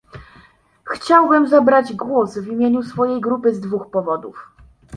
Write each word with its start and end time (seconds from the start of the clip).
Chciałbym 0.91 1.47
zabrać 1.47 1.93
głos 1.93 2.37
w 2.37 2.47
imieniu 2.47 2.83
swojej 2.83 3.21
grupy 3.21 3.53
z 3.55 3.59
dwóch 3.59 3.91
powodów 3.91 4.49